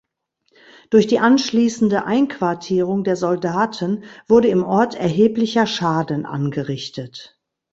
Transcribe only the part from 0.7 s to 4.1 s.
Durch die anschließende Einquartierung der Soldaten